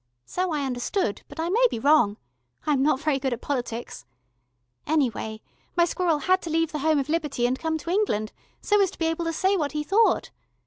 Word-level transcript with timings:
So 0.25 0.51
I 0.51 0.65
understood, 0.65 1.21
but 1.27 1.39
I 1.39 1.49
may 1.49 1.63
be 1.69 1.77
wrong. 1.77 2.17
I 2.65 2.73
am 2.73 2.81
not 2.81 3.01
very 3.01 3.19
good 3.19 3.33
at 3.33 3.41
politics. 3.41 4.03
Anyway, 4.87 5.41
my 5.75 5.85
squirrel 5.85 6.17
had 6.17 6.41
to 6.41 6.49
leave 6.49 6.71
the 6.71 6.79
Home 6.79 6.97
of 6.97 7.07
Liberty 7.07 7.45
and 7.45 7.59
come 7.59 7.77
to 7.77 7.91
England, 7.91 8.31
so 8.61 8.81
as 8.81 8.89
to 8.89 8.97
be 8.97 9.05
able 9.05 9.25
to 9.25 9.31
say 9.31 9.55
what 9.55 9.73
he 9.73 9.83
thought. 9.83 10.31